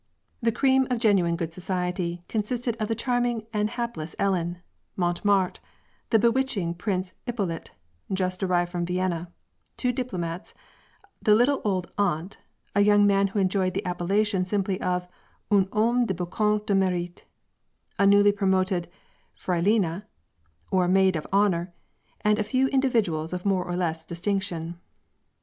'^ 0.45 0.49
Th^ 0.51 0.55
cream 0.55 0.87
of 0.89 0.97
genuine 0.99 1.35
good 1.35 1.53
society" 1.53 2.23
consisted 2.33 2.75
of 2.79 2.87
the 2.87 2.95
charming 2.95 3.45
and 3.53 3.69
hap 3.69 3.95
less 3.95 4.15
Ellen, 4.17 4.57
Montemart, 4.97 5.59
the 6.09 6.17
bewitching 6.17 6.73
Prince 6.73 7.13
Ippolit, 7.27 7.69
just 8.11 8.41
ar 8.41 8.49
rived 8.49 8.71
from 8.71 8.83
Vienna, 8.87 9.31
two 9.77 9.91
diplomats, 9.91 10.55
the 11.21 11.35
little 11.35 11.61
old 11.63 11.91
aunt, 11.99 12.39
a 12.73 12.81
young 12.81 13.05
man 13.05 13.27
who• 13.27 13.39
enjoyed 13.43 13.75
the 13.75 13.85
appellation 13.85 14.43
simply 14.43 14.81
of" 14.81 15.07
un 15.51 15.69
homme 15.71 16.07
de 16.07 16.15
beaueoup 16.15 16.65
de 16.65 16.73
mSrite" 16.73 17.19
a 17.99 18.07
newly 18.07 18.31
promoted 18.31 18.89
fr&ilina, 19.35 20.05
or 20.71 20.87
maid 20.87 21.15
of 21.15 21.27
honor, 21.31 21.71
and 22.21 22.39
a 22.39 22.43
few 22.43 22.67
individuals 22.69 23.33
of 23.33 23.45
more 23.45 23.65
or 23.65 23.75
less 23.75 24.03
distinction. 24.03 24.79